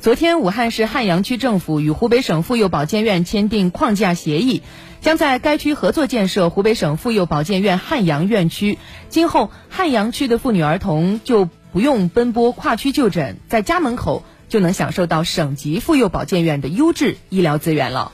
[0.00, 4.62] 昨天武汉市汉阳区政府与湖北省妇幼保健院签订框架协议
[5.00, 18.12] 将在该区合作建设湖北省妇幼保健院汉阳院区今后汉阳区的妇女儿童就不用奔波跨区就诊在家门口就能享受到省级妇幼保健院的优质医疗资源了。